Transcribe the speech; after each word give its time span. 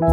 Dzień 0.00 0.08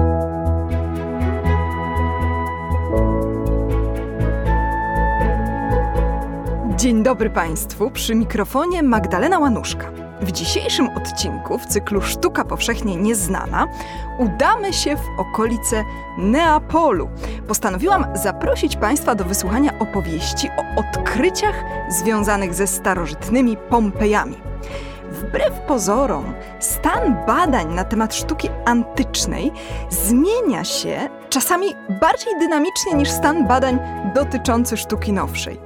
dobry 7.03 7.29
Państwu, 7.29 7.91
przy 7.91 8.15
mikrofonie 8.15 8.83
Magdalena 8.83 9.39
Łanuszka. 9.39 9.91
W 10.21 10.31
dzisiejszym 10.31 10.89
odcinku 10.89 11.57
w 11.57 11.65
cyklu 11.65 12.01
Sztuka 12.01 12.45
Powszechnie 12.45 12.95
Nieznana 12.95 13.67
udamy 14.19 14.73
się 14.73 14.95
w 14.95 15.19
okolice 15.19 15.83
Neapolu. 16.17 17.09
Postanowiłam 17.47 18.05
zaprosić 18.13 18.75
Państwa 18.75 19.15
do 19.15 19.23
wysłuchania 19.23 19.79
opowieści 19.79 20.49
o 20.49 20.79
odkryciach 20.79 21.63
związanych 21.89 22.53
ze 22.53 22.67
starożytnymi 22.67 23.57
Pompejami. 23.69 24.37
Wbrew 25.11 25.59
pozorom, 25.67 26.33
stan 26.59 27.25
badań 27.27 27.73
na 27.73 27.83
temat 27.83 28.15
sztuki 28.15 28.49
antycznej 28.65 29.51
zmienia 29.89 30.63
się 30.63 31.09
czasami 31.29 31.67
bardziej 32.01 32.39
dynamicznie 32.39 32.93
niż 32.93 33.09
stan 33.09 33.47
badań 33.47 33.79
dotyczący 34.15 34.77
sztuki 34.77 35.13
nowszej. 35.13 35.59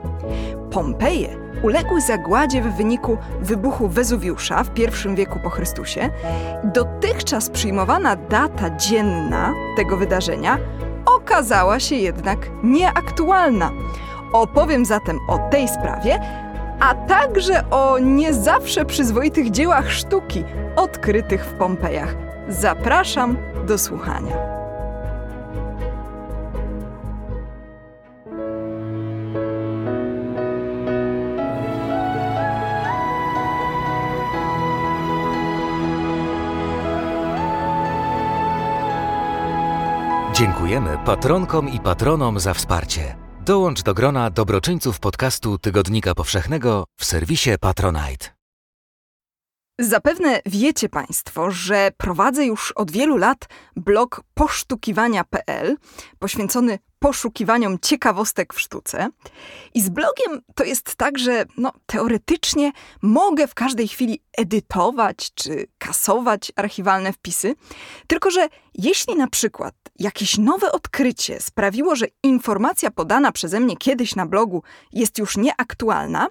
Pompeje 0.71 1.41
uległy 1.63 2.01
zagładzie 2.01 2.61
w 2.61 2.75
wyniku 2.75 3.17
wybuchu 3.41 3.87
Wezuwiusza 3.87 4.63
w 4.63 4.79
I 4.79 5.15
wieku 5.15 5.39
po 5.43 5.49
Chrystusie. 5.49 6.09
Dotychczas 6.63 7.49
przyjmowana 7.49 8.15
data 8.15 8.69
dzienna 8.75 9.53
tego 9.77 9.97
wydarzenia 9.97 10.57
okazała 11.05 11.79
się 11.79 11.95
jednak 11.95 12.37
nieaktualna. 12.63 13.71
Opowiem 14.33 14.85
zatem 14.85 15.19
o 15.27 15.37
tej 15.37 15.67
sprawie, 15.67 16.19
a 16.81 16.95
także 16.95 17.69
o 17.69 17.99
nie 17.99 18.33
zawsze 18.33 18.85
przyzwoitych 18.85 19.51
dziełach 19.51 19.91
sztuki 19.91 20.43
odkrytych 20.75 21.45
w 21.45 21.53
Pompejach. 21.53 22.15
Zapraszam 22.49 23.37
do 23.67 23.77
słuchania. 23.77 24.35
Dziękujemy 40.33 40.97
patronkom 41.05 41.69
i 41.69 41.79
patronom 41.79 42.39
za 42.39 42.53
wsparcie. 42.53 43.20
Dołącz 43.51 43.83
do 43.83 43.93
grona 43.93 44.29
dobroczyńców 44.29 44.99
podcastu 44.99 45.57
Tygodnika 45.57 46.15
Powszechnego 46.15 46.85
w 46.99 47.05
serwisie 47.05 47.49
Patronite. 47.59 48.27
Zapewne 49.79 50.41
wiecie 50.45 50.89
Państwo, 50.89 51.51
że 51.51 51.91
prowadzę 51.97 52.45
już 52.45 52.71
od 52.71 52.91
wielu 52.91 53.17
lat 53.17 53.49
blog 53.75 54.21
posztukiwania.pl 54.33 55.77
poświęcony 56.19 56.79
poszukiwaniom 57.01 57.79
ciekawostek 57.79 58.53
w 58.53 58.59
sztuce. 58.59 59.09
I 59.73 59.81
z 59.81 59.89
blogiem 59.89 60.41
to 60.55 60.63
jest 60.63 60.95
tak, 60.95 61.19
że 61.19 61.45
no, 61.57 61.71
teoretycznie 61.85 62.71
mogę 63.01 63.47
w 63.47 63.53
każdej 63.53 63.87
chwili 63.87 64.21
edytować 64.37 65.33
czy 65.35 65.67
kasować 65.77 66.51
archiwalne 66.55 67.13
wpisy, 67.13 67.55
tylko 68.07 68.31
że 68.31 68.47
jeśli 68.73 69.15
na 69.15 69.27
przykład 69.27 69.75
jakieś 69.99 70.37
nowe 70.37 70.71
odkrycie 70.71 71.39
sprawiło, 71.39 71.95
że 71.95 72.05
informacja 72.23 72.91
podana 72.91 73.31
przeze 73.31 73.59
mnie 73.59 73.77
kiedyś 73.77 74.15
na 74.15 74.25
blogu 74.25 74.63
jest 74.93 75.17
już 75.17 75.37
nieaktualna, 75.37 76.27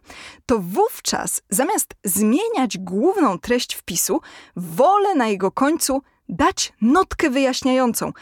to 0.46 0.58
wówczas 0.58 1.42
zamiast 1.48 1.94
zmieniać 2.04 2.78
główną 2.78 3.38
treść 3.38 3.74
wpisu, 3.74 4.20
wolę 4.56 5.14
na 5.14 5.28
jego 5.28 5.50
końcu 5.50 6.02
dać 6.28 6.72
notkę 6.80 7.30
wyjaśniającą, 7.30 8.12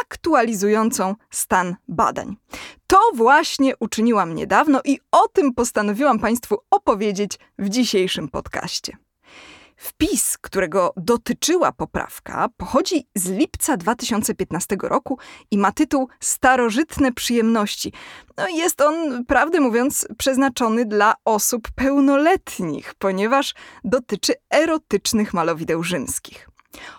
aktualizującą 0.00 1.14
stan 1.30 1.76
badań. 1.88 2.36
To 2.86 3.00
właśnie 3.14 3.76
uczyniłam 3.76 4.34
niedawno 4.34 4.80
i 4.84 5.00
o 5.12 5.28
tym 5.28 5.54
postanowiłam 5.54 6.18
Państwu 6.18 6.58
opowiedzieć 6.70 7.38
w 7.58 7.68
dzisiejszym 7.68 8.28
podcaście. 8.28 8.96
Wpis, 9.78 10.38
którego 10.38 10.92
dotyczyła 10.96 11.72
poprawka, 11.72 12.48
pochodzi 12.56 13.06
z 13.14 13.30
lipca 13.30 13.76
2015 13.76 14.76
roku 14.82 15.18
i 15.50 15.58
ma 15.58 15.72
tytuł 15.72 16.08
Starożytne 16.20 17.12
przyjemności. 17.12 17.92
No 18.36 18.48
jest 18.48 18.80
on, 18.80 19.24
prawdę 19.24 19.60
mówiąc, 19.60 20.08
przeznaczony 20.18 20.84
dla 20.84 21.14
osób 21.24 21.68
pełnoletnich, 21.74 22.94
ponieważ 22.94 23.54
dotyczy 23.84 24.34
erotycznych 24.50 25.34
malowideł 25.34 25.82
rzymskich. 25.82 26.48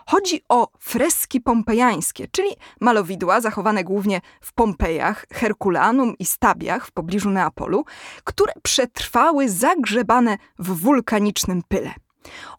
Chodzi 0.06 0.41
o 0.50 0.68
freski 0.80 1.41
pompejańskie, 1.41 2.28
czyli 2.31 2.50
malowidła 2.80 3.41
zachowane 3.41 3.84
głównie 3.84 4.22
w 4.41 4.53
Pompejach, 4.53 5.25
Herkulanum 5.34 6.18
i 6.19 6.25
Stabiach 6.25 6.88
w 6.88 6.91
pobliżu 6.91 7.30
Neapolu, 7.30 7.85
które 8.24 8.53
przetrwały 8.63 9.50
zagrzebane 9.50 10.38
w 10.59 10.81
wulkanicznym 10.81 11.62
pyle. 11.68 11.94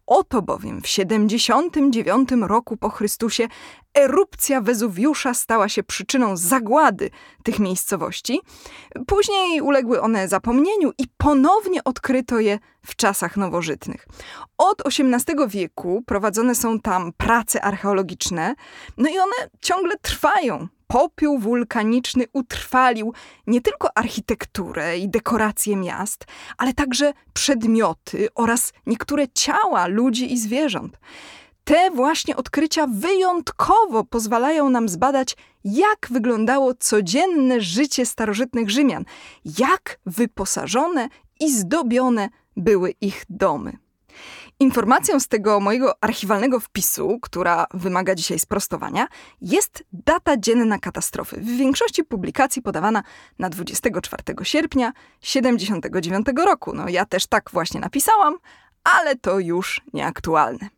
Oto 0.07 0.41
bowiem 0.41 0.81
w 0.81 0.87
79 0.87 2.29
roku 2.41 2.77
po 2.77 2.89
Chrystusie 2.89 3.47
erupcja 3.93 4.61
Wezuwiusza 4.61 5.33
stała 5.33 5.69
się 5.69 5.83
przyczyną 5.83 6.37
zagłady 6.37 7.09
tych 7.43 7.59
miejscowości. 7.59 8.41
Później 9.07 9.61
uległy 9.61 10.01
one 10.01 10.27
zapomnieniu 10.27 10.91
i 10.97 11.03
ponownie 11.17 11.83
odkryto 11.83 12.39
je 12.39 12.59
w 12.85 12.95
czasach 12.95 13.37
nowożytnych. 13.37 14.07
Od 14.57 14.81
XVIII 14.85 15.47
wieku 15.47 16.03
prowadzone 16.05 16.55
są 16.55 16.79
tam 16.79 17.13
prace 17.13 17.61
archeologiczne, 17.61 18.55
no 18.97 19.09
i 19.09 19.19
one 19.19 19.49
ciągle 19.61 19.97
trwają 20.01 20.67
popiół 20.91 21.39
wulkaniczny 21.39 22.25
utrwalił 22.33 23.13
nie 23.47 23.61
tylko 23.61 23.97
architekturę 23.97 24.97
i 24.97 25.09
dekoracje 25.09 25.75
miast, 25.75 26.25
ale 26.57 26.73
także 26.73 27.13
przedmioty 27.33 28.27
oraz 28.35 28.73
niektóre 28.85 29.27
ciała 29.27 29.87
ludzi 29.87 30.33
i 30.33 30.37
zwierząt. 30.37 30.99
Te 31.63 31.91
właśnie 31.91 32.35
odkrycia 32.35 32.87
wyjątkowo 32.87 34.03
pozwalają 34.03 34.69
nam 34.69 34.89
zbadać, 34.89 35.35
jak 35.63 36.07
wyglądało 36.09 36.73
codzienne 36.73 37.61
życie 37.61 38.05
starożytnych 38.05 38.69
Rzymian, 38.69 39.05
jak 39.59 39.99
wyposażone 40.05 41.09
i 41.39 41.53
zdobione 41.53 42.29
były 42.57 42.93
ich 43.01 43.25
domy. 43.29 43.77
Informacją 44.61 45.19
z 45.19 45.27
tego 45.27 45.59
mojego 45.59 46.03
archiwalnego 46.03 46.59
wpisu, 46.59 47.19
która 47.21 47.65
wymaga 47.73 48.15
dzisiaj 48.15 48.39
sprostowania, 48.39 49.07
jest 49.41 49.83
data 49.93 50.37
dzienna 50.37 50.79
katastrofy. 50.79 51.37
W 51.37 51.45
większości 51.45 52.03
publikacji 52.03 52.61
podawana 52.61 53.03
na 53.39 53.49
24 53.49 54.23
sierpnia 54.43 54.93
79 55.21 56.27
roku. 56.45 56.73
No 56.73 56.89
ja 56.89 57.05
też 57.05 57.27
tak 57.27 57.49
właśnie 57.53 57.79
napisałam, 57.79 58.37
ale 58.83 59.15
to 59.15 59.39
już 59.39 59.81
nieaktualne. 59.93 60.69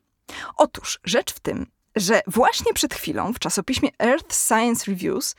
Otóż 0.57 0.99
rzecz 1.03 1.33
w 1.33 1.39
tym, 1.39 1.65
że 1.95 2.21
właśnie 2.27 2.73
przed 2.73 2.93
chwilą 2.93 3.33
w 3.33 3.39
czasopiśmie 3.39 3.89
Earth 3.99 4.35
Science 4.47 4.91
Reviews 4.91 5.35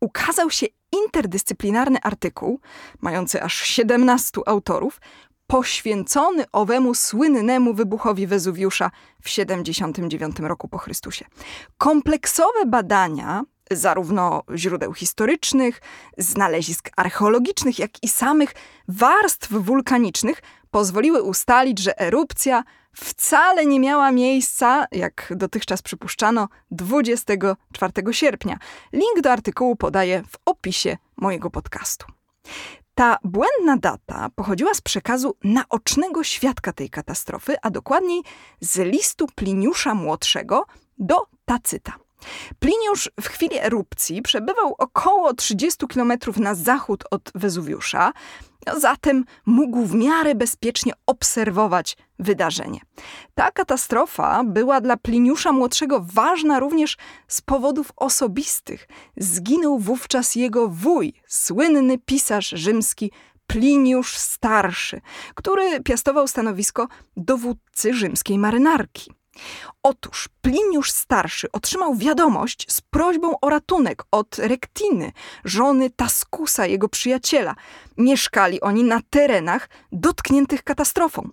ukazał 0.00 0.50
się 0.50 0.66
interdyscyplinarny 1.04 1.98
artykuł, 2.02 2.60
mający 3.00 3.42
aż 3.42 3.56
17 3.56 4.40
autorów, 4.46 5.00
poświęcony 5.46 6.44
owemu 6.52 6.94
słynnemu 6.94 7.74
wybuchowi 7.74 8.26
Wezuwiusza 8.26 8.90
w 9.22 9.28
79 9.28 10.38
roku 10.38 10.68
po 10.68 10.78
Chrystusie. 10.78 11.24
Kompleksowe 11.78 12.66
badania 12.66 13.42
zarówno 13.70 14.42
źródeł 14.54 14.94
historycznych, 14.94 15.80
znalezisk 16.18 16.90
archeologicznych, 16.96 17.78
jak 17.78 18.02
i 18.02 18.08
samych 18.08 18.54
warstw 18.88 19.52
wulkanicznych 19.52 20.42
pozwoliły 20.70 21.22
ustalić, 21.22 21.78
że 21.78 22.00
erupcja 22.00 22.64
wcale 22.92 23.66
nie 23.66 23.80
miała 23.80 24.12
miejsca, 24.12 24.86
jak 24.92 25.32
dotychczas 25.36 25.82
przypuszczano, 25.82 26.48
24 26.70 27.92
sierpnia. 28.10 28.58
Link 28.92 29.20
do 29.22 29.32
artykułu 29.32 29.76
podaję 29.76 30.22
w 30.30 30.36
opisie 30.44 30.96
mojego 31.16 31.50
podcastu. 31.50 32.06
Ta 32.98 33.18
błędna 33.24 33.76
data 33.76 34.28
pochodziła 34.34 34.74
z 34.74 34.80
przekazu 34.80 35.36
naocznego 35.44 36.24
świadka 36.24 36.72
tej 36.72 36.90
katastrofy, 36.90 37.56
a 37.62 37.70
dokładniej 37.70 38.22
z 38.60 38.76
listu 38.78 39.26
Pliniusza 39.34 39.94
Młodszego 39.94 40.66
do 40.98 41.26
Tacyta. 41.44 41.92
Pliniusz 42.58 43.10
w 43.20 43.28
chwili 43.28 43.58
erupcji 43.58 44.22
przebywał 44.22 44.74
około 44.78 45.34
30 45.34 45.86
km 45.86 46.12
na 46.36 46.54
zachód 46.54 47.04
od 47.10 47.32
Wezuwiusza, 47.34 48.12
zatem 48.76 49.24
mógł 49.46 49.84
w 49.86 49.94
miarę 49.94 50.34
bezpiecznie 50.34 50.92
obserwować 51.06 51.96
wydarzenie. 52.18 52.80
Ta 53.34 53.50
katastrofa 53.50 54.44
była 54.44 54.80
dla 54.80 54.96
Pliniusza 54.96 55.52
Młodszego 55.52 56.00
ważna 56.12 56.58
również 56.58 56.96
z 57.28 57.40
powodów 57.40 57.92
osobistych. 57.96 58.88
Zginął 59.16 59.78
wówczas 59.78 60.34
jego 60.34 60.68
wuj, 60.68 61.12
słynny 61.26 61.98
pisarz 61.98 62.48
rzymski 62.48 63.10
Pliniusz 63.46 64.16
Starszy, 64.16 65.00
który 65.34 65.80
piastował 65.80 66.28
stanowisko 66.28 66.88
dowódcy 67.16 67.94
rzymskiej 67.94 68.38
marynarki. 68.38 69.15
Otóż 69.82 70.28
Pliniusz 70.42 70.90
Starszy 70.90 71.52
otrzymał 71.52 71.94
wiadomość 71.94 72.72
z 72.72 72.80
prośbą 72.80 73.40
o 73.40 73.48
ratunek 73.48 74.04
od 74.10 74.38
Rektiny, 74.38 75.12
żony 75.44 75.90
Taskusa, 75.90 76.66
jego 76.66 76.88
przyjaciela. 76.88 77.54
Mieszkali 77.96 78.60
oni 78.60 78.84
na 78.84 79.00
terenach 79.10 79.68
dotkniętych 79.92 80.62
katastrofą. 80.62 81.28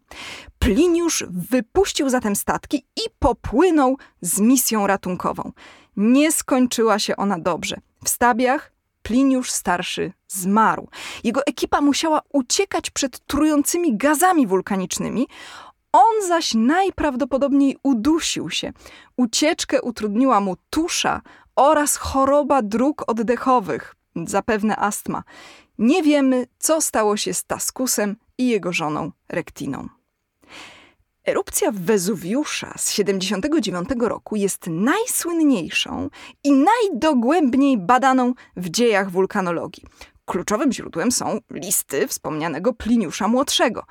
Pliniusz 0.59 1.23
wypuścił 1.29 2.09
zatem 2.09 2.35
statki 2.35 2.77
i 2.77 3.01
popłynął 3.19 3.97
z 4.21 4.39
misją 4.39 4.87
ratunkową. 4.87 5.51
Nie 5.97 6.31
skończyła 6.31 6.99
się 6.99 7.15
ona 7.15 7.39
dobrze. 7.39 7.77
W 8.03 8.09
stabiach 8.09 8.73
Pliniusz 9.03 9.51
Starszy 9.51 10.13
zmarł. 10.27 10.87
Jego 11.23 11.45
ekipa 11.45 11.81
musiała 11.81 12.21
uciekać 12.33 12.89
przed 12.89 13.25
trującymi 13.25 13.97
gazami 13.97 14.47
wulkanicznymi. 14.47 15.27
On 15.93 16.27
zaś 16.27 16.53
najprawdopodobniej 16.53 17.77
udusił 17.83 18.49
się. 18.49 18.73
Ucieczkę 19.17 19.81
utrudniła 19.81 20.39
mu 20.39 20.55
tusza 20.69 21.21
oraz 21.55 21.95
choroba 21.95 22.61
dróg 22.61 23.03
oddechowych, 23.07 23.95
zapewne 24.15 24.77
astma. 24.77 25.23
Nie 25.77 26.03
wiemy, 26.03 26.47
co 26.59 26.81
stało 26.81 27.17
się 27.17 27.33
z 27.33 27.45
Taskusem 27.45 28.15
i 28.37 28.47
jego 28.47 28.73
żoną 28.73 29.11
Rektiną. 29.29 29.87
Erupcja 31.27 31.71
Wezuwiusza 31.73 32.73
z 32.77 32.91
79 32.91 33.89
roku 33.99 34.35
jest 34.35 34.67
najsłynniejszą 34.67 36.09
i 36.43 36.51
najdogłębniej 36.51 37.77
badaną 37.77 38.33
w 38.57 38.69
dziejach 38.69 39.11
wulkanologii. 39.11 39.83
Kluczowym 40.25 40.71
źródłem 40.71 41.11
są 41.11 41.39
listy 41.51 42.07
wspomnianego 42.07 42.73
Pliniusza 42.73 43.27
Młodszego. 43.27 43.83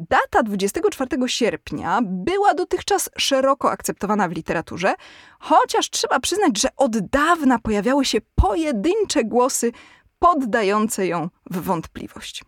Data 0.00 0.42
24 0.42 1.28
sierpnia 1.28 2.00
była 2.02 2.54
dotychczas 2.54 3.10
szeroko 3.18 3.70
akceptowana 3.70 4.28
w 4.28 4.32
literaturze, 4.32 4.94
chociaż 5.38 5.90
trzeba 5.90 6.20
przyznać, 6.20 6.60
że 6.60 6.68
od 6.76 6.98
dawna 6.98 7.58
pojawiały 7.58 8.04
się 8.04 8.18
pojedyncze 8.34 9.24
głosy 9.24 9.72
poddające 10.18 11.06
ją 11.06 11.28
w 11.50 11.60
wątpliwość. 11.60 12.44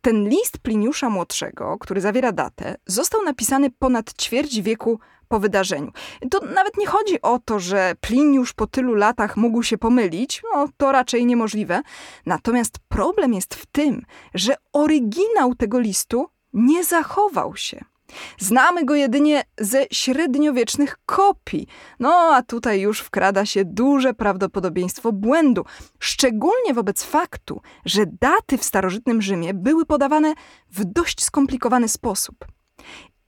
Ten 0.00 0.28
list 0.28 0.58
Pliniusza 0.58 1.10
Młodszego, 1.10 1.78
który 1.78 2.00
zawiera 2.00 2.32
datę, 2.32 2.76
został 2.86 3.22
napisany 3.22 3.70
ponad 3.70 4.12
ćwierć 4.22 4.60
wieku 4.60 4.98
po 5.28 5.40
wydarzeniu. 5.40 5.92
To 6.30 6.40
nawet 6.40 6.76
nie 6.76 6.86
chodzi 6.86 7.22
o 7.22 7.38
to, 7.38 7.58
że 7.58 7.94
Pliniusz 8.00 8.52
po 8.52 8.66
tylu 8.66 8.94
latach 8.94 9.36
mógł 9.36 9.62
się 9.62 9.78
pomylić, 9.78 10.42
no 10.54 10.68
to 10.76 10.92
raczej 10.92 11.26
niemożliwe. 11.26 11.82
Natomiast 12.26 12.78
problem 12.88 13.34
jest 13.34 13.54
w 13.54 13.66
tym, 13.66 14.02
że 14.34 14.54
oryginał 14.72 15.54
tego 15.54 15.78
listu 15.78 16.28
nie 16.52 16.84
zachował 16.84 17.56
się. 17.56 17.93
Znamy 18.38 18.84
go 18.84 18.94
jedynie 18.94 19.42
ze 19.60 19.86
średniowiecznych 19.92 20.96
kopii. 21.06 21.66
No 22.00 22.14
a 22.34 22.42
tutaj 22.42 22.80
już 22.80 23.00
wkrada 23.00 23.46
się 23.46 23.64
duże 23.64 24.14
prawdopodobieństwo 24.14 25.12
błędu, 25.12 25.64
szczególnie 25.98 26.74
wobec 26.74 27.04
faktu, 27.04 27.60
że 27.84 28.04
daty 28.20 28.58
w 28.58 28.64
starożytnym 28.64 29.22
Rzymie 29.22 29.54
były 29.54 29.86
podawane 29.86 30.34
w 30.70 30.84
dość 30.84 31.24
skomplikowany 31.24 31.88
sposób. 31.88 32.44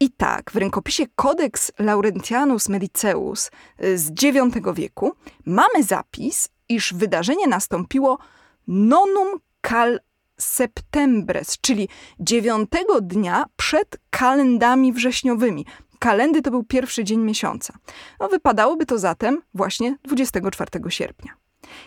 I 0.00 0.10
tak, 0.10 0.50
w 0.50 0.56
rękopisie 0.56 1.04
Codex 1.16 1.72
Laurentianus 1.78 2.68
Mediceus 2.68 3.50
y, 3.84 3.98
z 3.98 4.22
IX 4.22 4.56
wieku 4.74 5.12
mamy 5.46 5.82
zapis, 5.82 6.48
iż 6.68 6.94
wydarzenie 6.94 7.46
nastąpiło 7.46 8.18
nonum 8.66 9.38
cal 9.62 10.00
septembres, 10.38 11.58
czyli 11.60 11.88
dziewiątego 12.20 13.00
dnia 13.00 13.44
przed 13.56 13.96
kalendami 14.10 14.92
wrześniowymi. 14.92 15.66
Kalendy 15.98 16.42
to 16.42 16.50
był 16.50 16.64
pierwszy 16.64 17.04
dzień 17.04 17.20
miesiąca. 17.20 17.74
No, 18.20 18.28
wypadałoby 18.28 18.86
to 18.86 18.98
zatem 18.98 19.42
właśnie 19.54 19.96
24 20.04 20.70
sierpnia. 20.88 21.32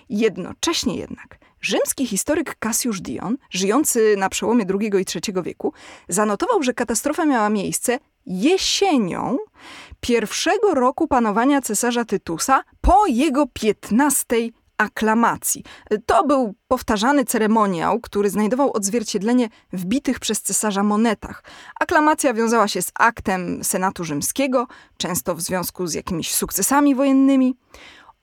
Jednocześnie 0.10 0.96
jednak 0.96 1.40
rzymski 1.62 2.08
historyk 2.08 2.56
Cassius 2.60 3.02
Dion, 3.02 3.38
żyjący 3.50 4.16
na 4.18 4.30
przełomie 4.30 4.66
II 4.80 4.92
i 5.02 5.06
III 5.16 5.44
wieku, 5.44 5.74
zanotował, 6.10 6.64
że 6.64 6.74
katastrofa 6.74 7.26
miała 7.26 7.50
miejsce 7.50 8.00
jesienią 8.26 9.38
pierwszego 10.00 10.74
roku 10.74 11.08
panowania 11.08 11.62
cesarza 11.62 12.06
Tytusa 12.06 12.64
po 12.82 13.08
jego 13.08 13.48
15 13.54 14.36
aklamacji. 14.80 15.64
To 16.06 16.24
był 16.24 16.56
powtarzany 16.68 17.26
ceremoniał, 17.26 18.00
który 18.00 18.30
znajdował 18.30 18.74
odzwierciedlenie 18.74 19.50
w 19.74 19.86
bitych 19.86 20.20
przez 20.20 20.42
cesarza 20.42 20.84
monetach. 20.84 21.44
Aklamacja 21.80 22.34
wiązała 22.34 22.68
się 22.68 22.82
z 22.82 22.92
aktem 22.96 23.64
Senatu 23.64 24.04
Rzymskiego, 24.04 24.68
często 24.98 25.36
w 25.36 25.42
związku 25.42 25.88
z 25.88 25.94
jakimiś 25.94 26.36
sukcesami 26.36 26.96
wojennymi. 26.96 27.56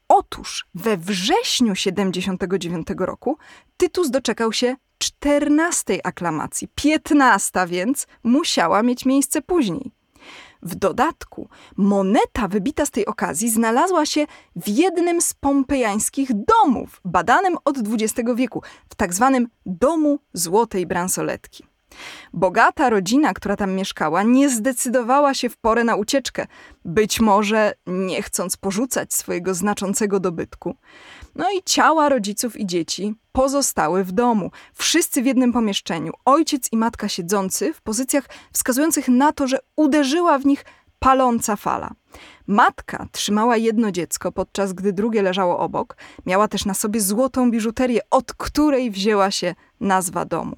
Otóż 0.09 0.67
we 0.75 0.97
wrześniu 0.97 1.75
79 1.75 2.87
roku 2.99 3.39
Tytus 3.77 4.11
doczekał 4.11 4.53
się 4.53 4.77
14 4.99 6.07
aklamacji. 6.07 6.69
15 6.75 7.67
więc 7.67 8.07
musiała 8.23 8.83
mieć 8.83 9.05
miejsce 9.05 9.43
później. 9.43 9.93
W 10.67 10.75
dodatku 10.75 11.49
moneta 11.77 12.49
wybita 12.49 12.87
z 12.87 12.91
tej 12.91 13.07
okazji 13.07 13.51
znalazła 13.51 14.07
się 14.07 14.27
w 14.57 14.69
jednym 14.69 15.21
z 15.21 15.35
pompejańskich 15.35 16.31
domów, 16.33 17.01
badanym 17.05 17.57
od 17.65 17.77
XX 17.79 18.31
wieku, 18.35 18.63
w 18.89 18.95
tak 18.95 19.15
zwanym 19.15 19.49
Domu 19.67 20.19
Złotej 20.33 20.87
Bransoletki. 20.87 21.65
Bogata 22.33 22.91
rodzina, 22.91 23.35
która 23.35 23.57
tam 23.57 23.75
mieszkała, 23.75 24.23
nie 24.23 24.51
zdecydowała 24.51 25.35
się 25.35 25.49
w 25.49 25.57
porę 25.57 25.85
na 25.85 25.97
ucieczkę, 25.97 26.47
być 26.85 27.21
może 27.21 27.73
nie 27.87 28.23
chcąc 28.23 28.57
porzucać 28.57 29.15
swojego 29.15 29.55
znaczącego 29.55 30.21
dobytku. 30.21 30.77
No 31.37 31.51
i 31.51 31.63
ciała 31.63 32.09
rodziców 32.09 32.61
i 32.61 32.67
dzieci 32.67 33.15
pozostały 33.33 34.05
w 34.05 34.13
domu. 34.13 34.51
Wszyscy 34.75 35.23
w 35.23 35.27
jednym 35.27 35.53
pomieszczeniu. 35.53 36.13
Ojciec 36.25 36.69
i 36.73 36.77
matka 36.77 37.09
siedzący 37.09 37.75
w 37.75 37.83
pozycjach 37.83 38.29
wskazujących 38.53 39.09
na 39.09 39.33
to, 39.33 39.47
że 39.47 39.59
uderzyła 39.77 40.39
w 40.39 40.47
nich 40.47 40.65
paląca 40.99 41.57
fala. 41.57 41.91
Matka 42.47 43.07
trzymała 43.13 43.57
jedno 43.57 43.91
dziecko, 43.93 44.33
podczas 44.33 44.73
gdy 44.73 44.93
drugie 44.93 45.23
leżało 45.23 45.59
obok. 45.59 45.97
Miała 46.27 46.49
też 46.49 46.65
na 46.65 46.75
sobie 46.75 47.01
złotą 47.01 47.51
biżuterię, 47.51 48.01
od 48.11 48.33
której 48.33 48.91
wzięła 48.91 49.31
się 49.31 49.55
nazwa 49.81 50.25
domu. 50.25 50.57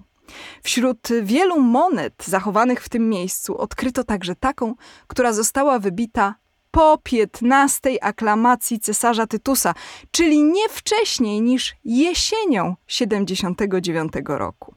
Wśród 0.63 1.09
wielu 1.23 1.61
monet 1.61 2.25
zachowanych 2.27 2.85
w 2.85 2.89
tym 2.89 3.09
miejscu 3.09 3.59
odkryto 3.59 4.05
także 4.05 4.35
taką, 4.35 4.75
która 5.07 5.33
została 5.33 5.79
wybita 5.79 6.35
po 6.79 6.99
15 7.03 8.05
aklamacji 8.05 8.81
cesarza 8.81 9.27
Tytusa, 9.27 9.75
czyli 10.11 10.43
nie 10.43 10.69
wcześniej 10.69 11.43
niż 11.43 11.77
jesienią 11.85 12.76
79 12.87 14.12
roku. 14.26 14.75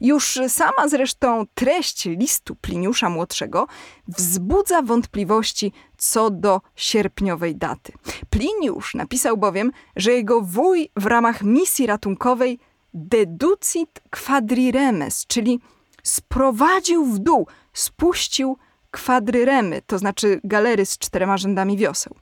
Już 0.00 0.40
sama 0.48 0.88
zresztą 0.88 1.44
treść 1.54 2.04
listu 2.04 2.56
Pliniusza 2.56 3.10
Młodszego 3.10 3.66
wzbudza 4.08 4.82
wątpliwości 4.82 5.72
co 5.96 6.30
do 6.30 6.60
sierpniowej 6.76 7.56
daty. 7.56 7.92
Pliniusz 8.30 8.94
napisał 8.94 9.36
bowiem, 9.36 9.72
że 9.96 10.12
jego 10.12 10.40
wuj 10.40 10.90
w 10.96 11.06
ramach 11.06 11.42
misji 11.42 11.86
ratunkowej 11.86 12.58
deducit 12.94 14.00
quadriremes, 14.10 15.26
czyli 15.26 15.60
sprowadził 16.02 17.04
w 17.04 17.18
dół, 17.18 17.46
spuścił 17.72 18.56
kwadryremy, 18.90 19.82
to 19.86 19.98
znaczy 19.98 20.40
galery 20.44 20.86
z 20.86 20.98
czterema 20.98 21.36
rzędami 21.36 21.76
wioseł. 21.76 22.14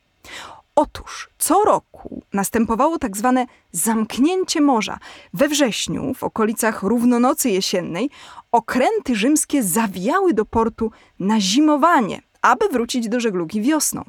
Otóż 0.75 1.29
co 1.39 1.63
roku 1.65 2.23
następowało 2.33 2.99
tak 2.99 3.17
zwane 3.17 3.47
zamknięcie 3.73 4.61
morza. 4.61 4.99
We 5.35 5.49
wrześniu, 5.49 6.15
w 6.15 6.25
okolicach 6.25 6.83
równonocy 6.83 7.51
jesiennej, 7.51 8.11
okręty 8.53 9.17
rzymskie 9.17 9.63
zawijały 9.63 10.35
do 10.35 10.45
portu 10.45 10.91
na 11.21 11.41
zimowanie, 11.41 12.23
aby 12.43 12.69
wrócić 12.69 13.09
do 13.09 13.21
żeglugi 13.21 13.63
wiosną. 13.63 14.05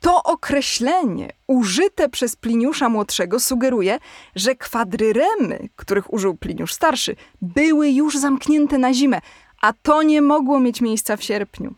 To 0.00 0.22
określenie 0.22 1.32
użyte 1.46 2.08
przez 2.08 2.36
Pliniusza 2.36 2.88
Młodszego 2.88 3.40
sugeruje, 3.40 3.98
że 4.36 4.54
kwadryremy, 4.54 5.68
których 5.76 6.12
użył 6.12 6.36
Pliniusz 6.36 6.72
Starszy, 6.72 7.16
były 7.42 7.90
już 7.90 8.18
zamknięte 8.18 8.78
na 8.78 8.94
zimę, 8.94 9.20
a 9.64 9.72
to 9.72 10.02
nie 10.02 10.22
mogło 10.22 10.60
mieć 10.60 10.80
miejsca 10.80 11.16
w 11.16 11.22
sierpniu. 11.22 11.74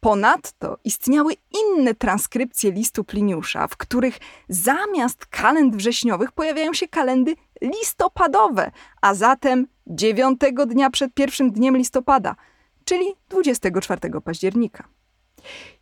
Ponadto 0.00 0.78
istniały 0.84 1.32
inne 1.62 1.94
transkrypcje 1.94 2.72
listu 2.72 3.04
Pliniusza, 3.04 3.68
w 3.68 3.76
których 3.76 4.18
zamiast 4.48 5.26
kalend 5.26 5.76
wrześniowych 5.76 6.32
pojawiają 6.32 6.72
się 6.74 6.88
kalendy 6.88 7.36
listopadowe, 7.62 8.70
a 9.00 9.14
zatem 9.14 9.66
dziewiątego 9.86 10.66
dnia 10.66 10.90
przed 10.90 11.14
pierwszym 11.14 11.50
dniem 11.50 11.76
listopada, 11.76 12.36
czyli 12.84 13.06
24 13.28 14.00
października. 14.24 14.88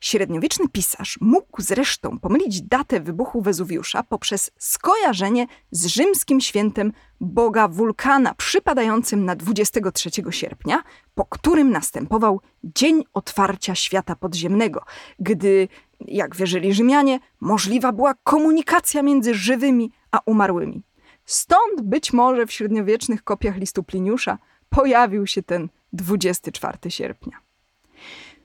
Średniowieczny 0.00 0.68
pisarz 0.68 1.18
mógł 1.20 1.62
zresztą 1.62 2.18
pomylić 2.18 2.62
datę 2.62 3.00
wybuchu 3.00 3.42
Wezuwiusza 3.42 4.02
poprzez 4.02 4.50
skojarzenie 4.58 5.46
z 5.70 5.86
rzymskim 5.86 6.40
świętem 6.40 6.92
boga 7.20 7.68
wulkana 7.68 8.34
przypadającym 8.34 9.24
na 9.24 9.36
23 9.36 10.10
sierpnia, 10.30 10.82
po 11.14 11.24
którym 11.24 11.70
następował 11.70 12.40
Dzień 12.64 13.04
Otwarcia 13.14 13.74
Świata 13.74 14.16
Podziemnego, 14.16 14.84
gdy, 15.18 15.68
jak 16.00 16.36
wierzyli 16.36 16.74
Rzymianie, 16.74 17.18
możliwa 17.40 17.92
była 17.92 18.14
komunikacja 18.14 19.02
między 19.02 19.34
żywymi 19.34 19.92
a 20.10 20.20
umarłymi. 20.26 20.82
Stąd 21.24 21.82
być 21.82 22.12
może 22.12 22.46
w 22.46 22.52
średniowiecznych 22.52 23.24
kopiach 23.24 23.56
listu 23.56 23.82
Pliniusza 23.82 24.38
pojawił 24.68 25.26
się 25.26 25.42
ten 25.42 25.68
24 25.92 26.90
sierpnia. 26.90 27.38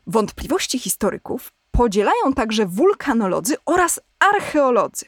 Wątpliwości 0.09 0.79
historyków 0.79 1.51
podzielają 1.71 2.33
także 2.35 2.65
wulkanolodzy 2.65 3.55
oraz 3.65 3.99
archeolodzy. 4.19 5.05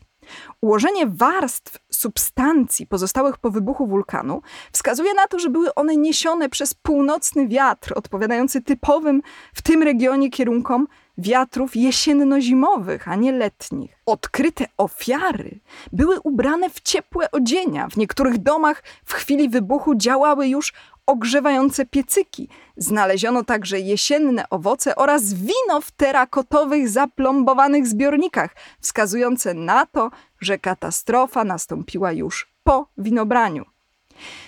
Ułożenie 0.61 1.07
warstw 1.07 1.77
substancji 1.91 2.87
pozostałych 2.87 3.37
po 3.37 3.51
wybuchu 3.51 3.87
wulkanu 3.87 4.41
wskazuje 4.71 5.13
na 5.13 5.27
to, 5.27 5.39
że 5.39 5.49
były 5.49 5.73
one 5.73 5.97
niesione 5.97 6.49
przez 6.49 6.73
północny 6.73 7.47
wiatr, 7.47 7.93
odpowiadający 7.95 8.61
typowym 8.61 9.21
w 9.53 9.61
tym 9.61 9.83
regionie 9.83 10.29
kierunkom 10.29 10.87
wiatrów 11.17 11.75
jesienno-zimowych, 11.75 13.07
a 13.07 13.15
nie 13.15 13.31
letnich. 13.31 13.97
Odkryte 14.05 14.65
ofiary 14.77 15.59
były 15.91 16.19
ubrane 16.19 16.69
w 16.69 16.81
ciepłe 16.81 17.31
odzienia. 17.31 17.87
W 17.87 17.97
niektórych 17.97 18.37
domach 18.37 18.83
w 19.05 19.13
chwili 19.13 19.49
wybuchu 19.49 19.95
działały 19.95 20.47
już 20.47 20.73
ogrzewające 21.05 21.85
piecyki. 21.85 22.49
Znaleziono 22.77 23.43
także 23.43 23.79
jesienne 23.79 24.49
owoce 24.49 24.95
oraz 24.95 25.33
wino 25.33 25.81
w 25.81 25.91
terakotowych, 25.91 26.89
zaplombowanych 26.89 27.87
zbiornikach, 27.87 28.55
wskazujące 28.79 29.53
na 29.53 29.85
to, 29.85 30.11
że 30.39 30.57
katastrofa 30.57 31.43
nastąpiła 31.43 32.11
już 32.11 32.51
po 32.63 32.87
winobraniu. 32.97 33.70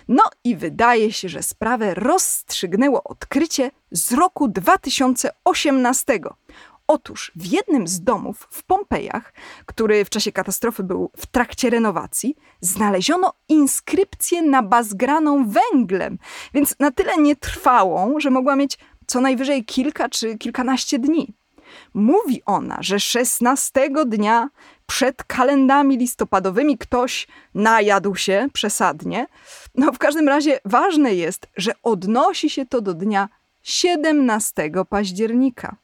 No 0.08 0.24
i 0.44 0.56
wydaje 0.56 1.14
się, 1.14 1.30
że 1.30 1.44
sprawę 1.44 1.94
rozstrzygnęło 1.94 3.04
odkrycie 3.04 3.72
z 3.92 4.12
roku 4.12 4.48
2018. 4.48 6.20
Otóż 6.88 7.32
w 7.36 7.46
jednym 7.46 7.88
z 7.88 8.02
domów 8.02 8.48
w 8.52 8.64
Pompejach, 8.64 9.34
który 9.66 10.06
w 10.06 10.10
czasie 10.10 10.32
katastrofy 10.32 10.84
był 10.84 11.12
w 11.18 11.26
trakcie 11.26 11.70
renowacji, 11.70 12.36
znaleziono 12.62 13.34
inskrypcję 13.50 14.42
nabazgraną 14.42 15.46
węglem, 15.50 16.18
więc 16.54 16.76
na 16.80 16.92
tyle 16.92 17.18
nietrwałą, 17.18 18.20
że 18.20 18.30
mogła 18.30 18.56
mieć 18.56 18.78
co 19.08 19.22
najwyżej 19.22 19.66
kilka 19.66 20.10
czy 20.10 20.38
kilkanaście 20.38 21.00
dni. 21.00 21.34
Mówi 21.94 22.42
ona, 22.46 22.78
że 22.82 23.00
szesnastego 23.00 24.06
dnia 24.06 24.50
przed 24.86 25.24
kalendami 25.24 25.98
listopadowymi 25.98 26.78
ktoś 26.78 27.28
najadł 27.54 28.16
się 28.16 28.48
przesadnie. 28.54 29.28
No 29.76 29.92
w 29.92 29.98
każdym 29.98 30.28
razie 30.28 30.60
ważne 30.66 31.14
jest, 31.14 31.48
że 31.58 31.72
odnosi 31.84 32.50
się 32.50 32.66
to 32.66 32.82
do 32.82 32.94
dnia 32.94 33.30
17 33.64 34.72
października. 34.90 35.76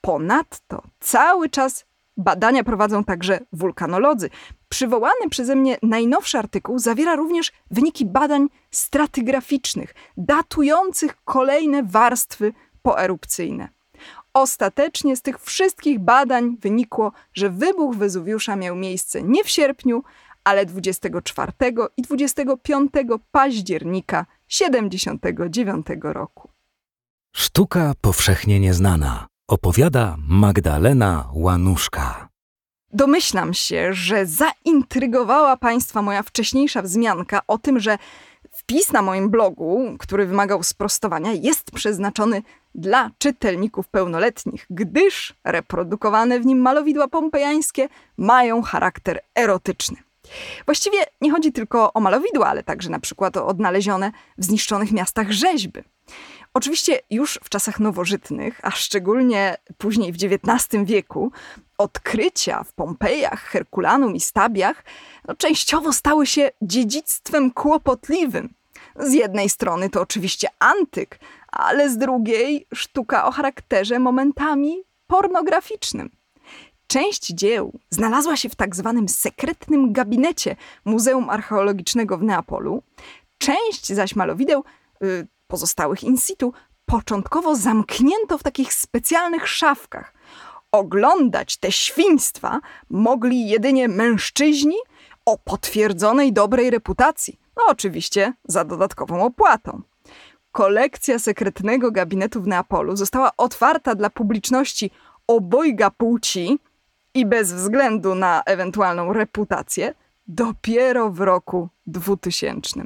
Ponadto 0.00 0.82
cały 1.00 1.48
czas 1.48 1.84
badania 2.16 2.64
prowadzą 2.64 3.04
także 3.04 3.40
wulkanolodzy. 3.52 4.30
Przywołany 4.68 5.28
przeze 5.30 5.56
mnie 5.56 5.76
najnowszy 5.82 6.38
artykuł 6.38 6.78
zawiera 6.78 7.16
również 7.16 7.52
wyniki 7.70 8.06
badań 8.06 8.48
stratygraficznych, 8.70 9.94
datujących 10.16 11.24
kolejne 11.24 11.82
warstwy 11.82 12.52
poerupcyjne. 12.82 13.68
Ostatecznie 14.34 15.16
z 15.16 15.22
tych 15.22 15.40
wszystkich 15.40 15.98
badań 15.98 16.56
wynikło, 16.60 17.12
że 17.34 17.50
wybuch 17.50 17.96
Wezuwiusza 17.96 18.56
miał 18.56 18.76
miejsce 18.76 19.22
nie 19.22 19.44
w 19.44 19.48
sierpniu, 19.48 20.02
ale 20.44 20.66
24 20.66 21.52
i 21.96 22.02
25 22.02 22.92
października 23.30 24.26
79 24.48 25.86
roku. 26.02 26.48
Sztuka 27.36 27.92
powszechnie 28.00 28.60
nieznana 28.60 29.26
opowiada 29.48 30.16
Magdalena 30.28 31.28
Łanuszka. 31.34 32.28
Domyślam 32.92 33.54
się, 33.54 33.92
że 33.92 34.26
zaintrygowała 34.26 35.56
Państwa 35.56 36.02
moja 36.02 36.22
wcześniejsza 36.22 36.82
wzmianka 36.82 37.40
o 37.46 37.58
tym, 37.58 37.80
że 37.80 37.98
wpis 38.52 38.92
na 38.92 39.02
moim 39.02 39.30
blogu, 39.30 39.96
który 39.98 40.26
wymagał 40.26 40.62
sprostowania, 40.62 41.32
jest 41.32 41.70
przeznaczony 41.70 42.42
dla 42.74 43.10
czytelników 43.18 43.88
pełnoletnich, 43.88 44.66
gdyż 44.70 45.34
reprodukowane 45.44 46.40
w 46.40 46.46
nim 46.46 46.58
malowidła 46.58 47.08
pompejańskie 47.08 47.88
mają 48.16 48.62
charakter 48.62 49.20
erotyczny. 49.34 49.96
Właściwie 50.64 50.98
nie 51.20 51.30
chodzi 51.30 51.52
tylko 51.52 51.92
o 51.92 52.00
malowidła, 52.00 52.46
ale 52.46 52.62
także 52.62 52.90
na 52.90 53.00
przykład 53.00 53.36
o 53.36 53.46
odnalezione 53.46 54.12
w 54.38 54.44
zniszczonych 54.44 54.92
miastach 54.92 55.32
rzeźby. 55.32 55.80
Oczywiście 56.54 57.00
już 57.10 57.40
w 57.44 57.48
czasach 57.48 57.80
nowożytnych, 57.80 58.60
a 58.62 58.70
szczególnie 58.70 59.56
później 59.78 60.12
w 60.12 60.16
XIX 60.16 60.84
wieku, 60.84 61.32
odkrycia 61.78 62.64
w 62.64 62.72
Pompejach, 62.72 63.42
Herkulanum 63.42 64.16
i 64.16 64.20
Stabiach 64.20 64.84
no, 65.28 65.34
częściowo 65.34 65.92
stały 65.92 66.26
się 66.26 66.50
dziedzictwem 66.62 67.50
kłopotliwym. 67.50 68.54
Z 68.96 69.12
jednej 69.12 69.48
strony 69.48 69.90
to 69.90 70.00
oczywiście 70.00 70.48
antyk, 70.58 71.18
ale 71.54 71.90
z 71.90 71.98
drugiej 71.98 72.66
sztuka 72.74 73.26
o 73.26 73.30
charakterze 73.30 73.98
momentami 73.98 74.82
pornograficznym. 75.06 76.10
Część 76.86 77.26
dzieł 77.26 77.72
znalazła 77.90 78.36
się 78.36 78.48
w 78.48 78.54
tak 78.54 78.76
zwanym 78.76 79.08
sekretnym 79.08 79.92
gabinecie 79.92 80.56
Muzeum 80.84 81.30
Archeologicznego 81.30 82.18
w 82.18 82.22
Neapolu, 82.22 82.82
część 83.38 83.92
zaś 83.92 84.16
malowideł 84.16 84.64
y, 85.02 85.26
pozostałych 85.46 86.04
in 86.04 86.16
situ 86.16 86.52
początkowo 86.86 87.56
zamknięto 87.56 88.38
w 88.38 88.42
takich 88.42 88.74
specjalnych 88.74 89.48
szafkach. 89.48 90.14
Oglądać 90.72 91.56
te 91.56 91.72
świństwa 91.72 92.60
mogli 92.90 93.48
jedynie 93.48 93.88
mężczyźni 93.88 94.76
o 95.24 95.38
potwierdzonej 95.38 96.32
dobrej 96.32 96.70
reputacji, 96.70 97.38
no 97.56 97.62
oczywiście 97.68 98.32
za 98.44 98.64
dodatkową 98.64 99.24
opłatą. 99.24 99.82
Kolekcja 100.54 101.18
sekretnego 101.18 101.90
gabinetu 101.90 102.42
w 102.42 102.46
Neapolu 102.46 102.96
została 102.96 103.30
otwarta 103.36 103.94
dla 103.94 104.10
publiczności 104.10 104.90
obojga 105.26 105.90
płci 105.90 106.58
i 107.14 107.26
bez 107.26 107.52
względu 107.52 108.14
na 108.14 108.42
ewentualną 108.46 109.12
reputację 109.12 109.94
dopiero 110.26 111.10
w 111.10 111.20
roku 111.20 111.68
2000. 111.86 112.84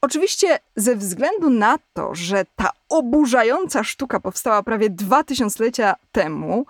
Oczywiście 0.00 0.58
ze 0.76 0.96
względu 0.96 1.50
na 1.50 1.78
to, 1.92 2.14
że 2.14 2.44
ta 2.56 2.70
oburzająca 2.88 3.84
sztuka 3.84 4.20
powstała 4.20 4.62
prawie 4.62 4.90
dwa 4.90 5.24
tysiąclecia 5.24 5.94
temu, 6.12 6.66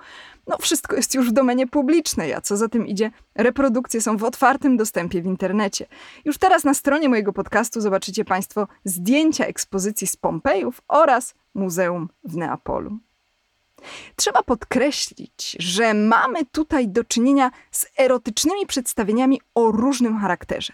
no 0.50 0.56
wszystko 0.58 0.96
jest 0.96 1.14
już 1.14 1.30
w 1.30 1.32
domenie 1.32 1.66
publicznej, 1.66 2.34
a 2.34 2.40
co 2.40 2.56
za 2.56 2.68
tym 2.68 2.86
idzie, 2.86 3.10
reprodukcje 3.34 4.00
są 4.00 4.16
w 4.16 4.24
otwartym 4.24 4.76
dostępie 4.76 5.22
w 5.22 5.26
internecie. 5.26 5.86
Już 6.24 6.38
teraz 6.38 6.64
na 6.64 6.74
stronie 6.74 7.08
mojego 7.08 7.32
podcastu 7.32 7.80
zobaczycie 7.80 8.24
Państwo 8.24 8.68
zdjęcia 8.84 9.46
ekspozycji 9.46 10.06
z 10.06 10.16
Pompejów 10.16 10.80
oraz 10.88 11.34
Muzeum 11.54 12.08
w 12.24 12.36
Neapolu. 12.36 12.98
Trzeba 14.16 14.42
podkreślić, 14.42 15.56
że 15.58 15.94
mamy 15.94 16.44
tutaj 16.52 16.88
do 16.88 17.04
czynienia 17.04 17.50
z 17.70 17.86
erotycznymi 17.98 18.66
przedstawieniami 18.66 19.40
o 19.54 19.70
różnym 19.70 20.18
charakterze. 20.18 20.72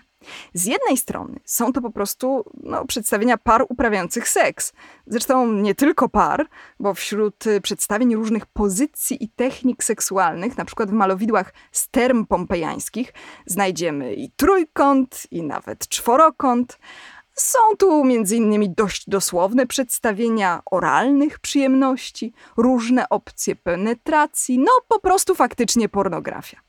Z 0.55 0.65
jednej 0.65 0.97
strony 0.97 1.41
są 1.45 1.73
to 1.73 1.81
po 1.81 1.91
prostu 1.91 2.45
no, 2.63 2.85
przedstawienia 2.87 3.39
par 3.39 3.67
uprawiających 3.69 4.29
seks. 4.29 4.73
Zresztą 5.07 5.53
nie 5.53 5.75
tylko 5.75 6.09
par, 6.09 6.47
bo 6.81 6.95
wśród 6.95 7.47
y, 7.47 7.61
przedstawień 7.61 8.15
różnych 8.15 8.47
pozycji 8.47 9.25
i 9.25 9.29
technik 9.29 9.85
seksualnych, 9.85 10.57
na 10.57 10.65
przykład 10.65 10.91
w 10.91 10.93
malowidłach 10.93 11.53
z 11.73 11.89
term 11.89 12.27
pompejańskich, 12.27 13.13
znajdziemy 13.47 14.15
i 14.15 14.31
trójkąt, 14.31 15.27
i 15.31 15.43
nawet 15.43 15.89
czworokąt. 15.89 16.79
Są 17.35 17.59
tu 17.79 18.03
m.in. 18.03 18.75
dość 18.75 19.09
dosłowne 19.09 19.67
przedstawienia 19.67 20.63
oralnych 20.71 21.39
przyjemności, 21.39 22.33
różne 22.57 23.09
opcje 23.09 23.57
penetracji, 23.57 24.59
no 24.59 24.71
po 24.89 25.01
prostu 25.01 25.35
faktycznie 25.35 25.89
pornografia. 25.89 26.61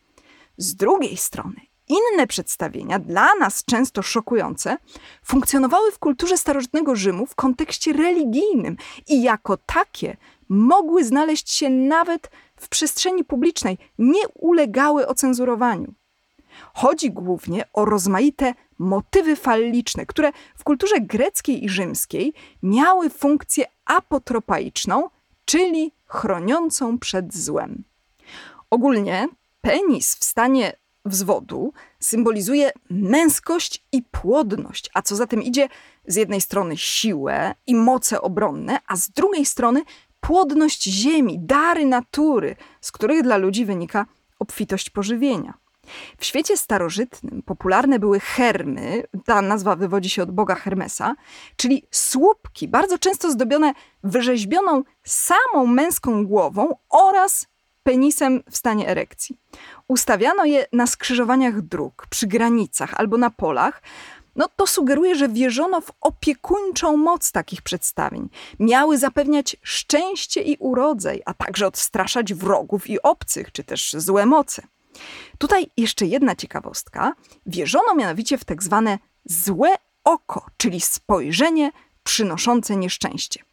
Z 0.57 0.75
drugiej 0.75 1.17
strony 1.17 1.61
inne 1.87 2.27
przedstawienia, 2.27 2.99
dla 2.99 3.35
nas 3.39 3.65
często 3.65 4.01
szokujące, 4.01 4.77
funkcjonowały 5.23 5.91
w 5.91 5.99
kulturze 5.99 6.37
starożytnego 6.37 6.95
Rzymu 6.95 7.25
w 7.25 7.35
kontekście 7.35 7.93
religijnym 7.93 8.77
i 9.07 9.21
jako 9.21 9.57
takie 9.57 10.17
mogły 10.49 11.03
znaleźć 11.03 11.51
się 11.51 11.69
nawet 11.69 12.29
w 12.55 12.69
przestrzeni 12.69 13.23
publicznej, 13.23 13.77
nie 13.97 14.27
ulegały 14.27 15.07
ocenzurowaniu. 15.07 15.93
Chodzi 16.73 17.11
głównie 17.11 17.63
o 17.73 17.85
rozmaite 17.85 18.53
motywy 18.79 19.35
falliczne, 19.35 20.05
które 20.05 20.31
w 20.57 20.63
kulturze 20.63 20.95
greckiej 21.01 21.65
i 21.65 21.69
rzymskiej 21.69 22.33
miały 22.63 23.09
funkcję 23.09 23.65
apotropaiczną, 23.85 25.09
czyli 25.45 25.91
chroniącą 26.05 26.99
przed 26.99 27.35
złem. 27.35 27.83
Ogólnie 28.69 29.27
penis 29.61 30.15
w 30.15 30.23
stanie 30.23 30.73
wzwodu 31.07 31.73
symbolizuje 31.99 32.71
męskość 32.89 33.83
i 33.91 34.01
płodność, 34.01 34.89
a 34.93 35.01
co 35.01 35.15
za 35.15 35.27
tym 35.27 35.43
idzie, 35.43 35.69
z 36.07 36.15
jednej 36.15 36.41
strony 36.41 36.77
siłę 36.77 37.55
i 37.67 37.75
moce 37.75 38.21
obronne, 38.21 38.79
a 38.87 38.95
z 38.95 39.09
drugiej 39.09 39.45
strony 39.45 39.83
płodność 40.19 40.83
ziemi, 40.83 41.39
dary 41.39 41.85
natury, 41.85 42.55
z 42.81 42.91
których 42.91 43.23
dla 43.23 43.37
ludzi 43.37 43.65
wynika 43.65 44.05
obfitość 44.39 44.89
pożywienia. 44.89 45.53
W 46.17 46.25
świecie 46.25 46.57
starożytnym 46.57 47.41
popularne 47.41 47.99
były 47.99 48.19
hermy, 48.19 49.03
ta 49.25 49.41
nazwa 49.41 49.75
wywodzi 49.75 50.09
się 50.09 50.23
od 50.23 50.31
boga 50.31 50.55
Hermesa, 50.55 51.15
czyli 51.55 51.83
słupki, 51.91 52.67
bardzo 52.67 52.97
często 52.97 53.31
zdobione 53.31 53.73
wyrzeźbioną 54.03 54.83
samą 55.03 55.67
męską 55.67 56.25
głową 56.25 56.75
oraz 56.89 57.47
penisem 57.83 58.43
w 58.51 58.57
stanie 58.57 58.87
erekcji. 58.89 59.37
Ustawiano 59.87 60.45
je 60.45 60.65
na 60.73 60.87
skrzyżowaniach 60.87 61.61
dróg, 61.61 62.07
przy 62.09 62.27
granicach 62.27 62.93
albo 62.93 63.17
na 63.17 63.29
polach, 63.29 63.81
no 64.35 64.47
to 64.55 64.67
sugeruje, 64.67 65.15
że 65.15 65.29
wierzono 65.29 65.81
w 65.81 65.91
opiekuńczą 66.01 66.97
moc 66.97 67.31
takich 67.31 67.61
przedstawień. 67.61 68.29
Miały 68.59 68.97
zapewniać 68.97 69.57
szczęście 69.61 70.41
i 70.41 70.57
urodzaj, 70.59 71.21
a 71.25 71.33
także 71.33 71.67
odstraszać 71.67 72.33
wrogów 72.33 72.89
i 72.89 73.01
obcych, 73.01 73.51
czy 73.51 73.63
też 73.63 73.93
złe 73.97 74.25
moce. 74.25 74.63
Tutaj 75.37 75.67
jeszcze 75.77 76.05
jedna 76.05 76.35
ciekawostka. 76.35 77.13
Wierzono 77.45 77.95
mianowicie 77.95 78.37
w 78.37 78.45
tak 78.45 78.63
zwane 78.63 78.99
złe 79.25 79.69
oko, 80.03 80.45
czyli 80.57 80.81
spojrzenie 80.81 81.71
przynoszące 82.03 82.75
nieszczęście. 82.75 83.43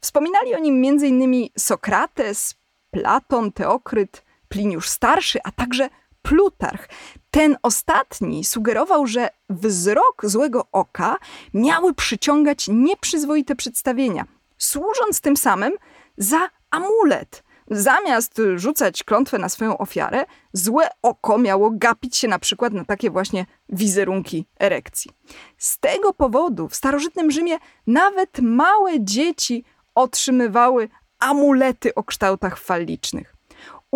Wspominali 0.00 0.54
o 0.54 0.58
nim 0.58 0.84
m.in. 0.84 1.48
Sokrates, 1.58 2.54
Platon, 2.90 3.52
Teokryt, 3.52 4.22
Pliniusz 4.48 4.88
Starszy, 4.88 5.38
a 5.44 5.52
także 5.52 5.88
Plutarch. 6.22 6.88
Ten 7.30 7.56
ostatni 7.62 8.44
sugerował, 8.44 9.06
że 9.06 9.28
wzrok 9.50 10.22
złego 10.22 10.66
oka 10.72 11.16
miały 11.54 11.94
przyciągać 11.94 12.66
nieprzyzwoite 12.68 13.56
przedstawienia, 13.56 14.24
służąc 14.58 15.20
tym 15.20 15.36
samym 15.36 15.72
za 16.16 16.48
amulet. 16.70 17.42
Zamiast 17.70 18.40
rzucać 18.56 19.04
klątwę 19.04 19.38
na 19.38 19.48
swoją 19.48 19.78
ofiarę, 19.78 20.24
złe 20.52 20.88
oko 21.02 21.38
miało 21.38 21.70
gapić 21.70 22.16
się 22.16 22.28
na 22.28 22.38
przykład 22.38 22.72
na 22.72 22.84
takie 22.84 23.10
właśnie 23.10 23.46
wizerunki 23.68 24.46
erekcji. 24.60 25.10
Z 25.58 25.78
tego 25.78 26.12
powodu 26.12 26.68
w 26.68 26.76
starożytnym 26.76 27.30
Rzymie 27.30 27.58
nawet 27.86 28.38
małe 28.42 29.00
dzieci 29.00 29.64
otrzymywały 29.94 30.88
amulety 31.18 31.94
o 31.94 32.04
kształtach 32.04 32.58
falicznych. 32.58 33.35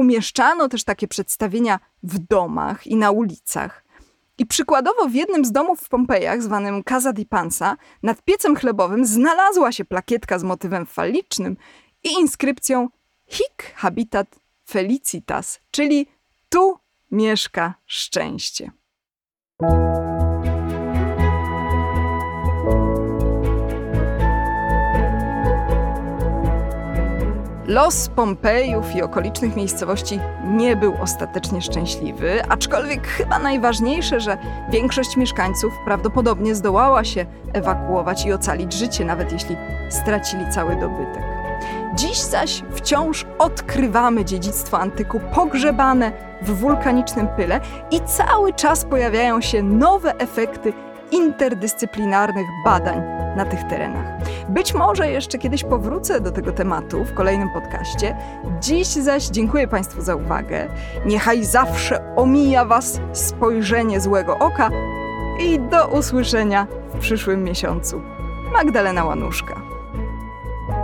Umieszczano 0.00 0.68
też 0.68 0.84
takie 0.84 1.08
przedstawienia 1.08 1.78
w 2.02 2.18
domach 2.18 2.86
i 2.86 2.96
na 2.96 3.10
ulicach. 3.10 3.84
I 4.38 4.46
przykładowo 4.46 5.08
w 5.08 5.14
jednym 5.14 5.44
z 5.44 5.52
domów 5.52 5.80
w 5.80 5.88
Pompejach, 5.88 6.42
zwanym 6.42 6.82
Casa 6.84 7.12
di 7.12 7.26
Pansa, 7.26 7.76
nad 8.02 8.22
piecem 8.22 8.56
chlebowym 8.56 9.06
znalazła 9.06 9.72
się 9.72 9.84
plakietka 9.84 10.38
z 10.38 10.42
motywem 10.42 10.86
falicznym 10.86 11.56
i 12.04 12.12
inskrypcją 12.12 12.88
Hic 13.26 13.74
habitat 13.74 14.36
felicitas, 14.70 15.60
czyli 15.70 16.06
tu 16.48 16.78
mieszka 17.10 17.74
szczęście. 17.86 18.70
Los 27.70 28.08
Pompejów 28.08 28.96
i 28.96 29.02
okolicznych 29.02 29.56
miejscowości 29.56 30.20
nie 30.44 30.76
był 30.76 30.94
ostatecznie 31.02 31.62
szczęśliwy, 31.62 32.42
aczkolwiek 32.48 33.06
chyba 33.06 33.38
najważniejsze, 33.38 34.20
że 34.20 34.38
większość 34.70 35.16
mieszkańców 35.16 35.72
prawdopodobnie 35.84 36.54
zdołała 36.54 37.04
się 37.04 37.26
ewakuować 37.52 38.26
i 38.26 38.32
ocalić 38.32 38.72
życie, 38.72 39.04
nawet 39.04 39.32
jeśli 39.32 39.56
stracili 39.88 40.50
cały 40.50 40.76
dobytek. 40.76 41.22
Dziś 41.94 42.18
zaś 42.18 42.62
wciąż 42.70 43.26
odkrywamy 43.38 44.24
dziedzictwo 44.24 44.78
antyku 44.78 45.20
pogrzebane 45.34 46.12
w 46.42 46.54
wulkanicznym 46.54 47.28
pyle 47.36 47.60
i 47.90 48.00
cały 48.00 48.52
czas 48.52 48.84
pojawiają 48.84 49.40
się 49.40 49.62
nowe 49.62 50.18
efekty 50.18 50.72
interdyscyplinarnych 51.12 52.46
badań 52.64 53.02
na 53.36 53.44
tych 53.44 53.64
terenach. 53.64 54.06
Być 54.48 54.74
może 54.74 55.10
jeszcze 55.10 55.38
kiedyś 55.38 55.64
powrócę 55.64 56.20
do 56.20 56.30
tego 56.32 56.52
tematu 56.52 57.04
w 57.04 57.14
kolejnym 57.14 57.50
podcaście. 57.50 58.16
Dziś 58.60 58.86
zaś 58.86 59.26
dziękuję 59.26 59.68
Państwu 59.68 60.02
za 60.02 60.16
uwagę. 60.16 60.68
Niechaj 61.06 61.44
zawsze 61.44 62.16
omija 62.16 62.64
Was 62.64 63.00
spojrzenie 63.12 64.00
złego 64.00 64.38
oka 64.38 64.70
i 65.40 65.58
do 65.58 65.88
usłyszenia 65.88 66.66
w 66.94 66.98
przyszłym 66.98 67.44
miesiącu. 67.44 68.02
Magdalena 68.52 69.04
Łanuszka. 69.04 69.69